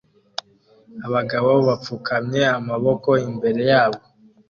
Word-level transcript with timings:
abagabo 1.05 1.51
bapfukamye 1.67 2.43
amaboko 2.57 3.09
imbere 3.27 3.61
yabo 3.71 4.01